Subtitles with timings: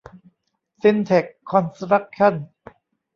[0.81, 2.33] ซินเท็ค คอนสตรัคชั่น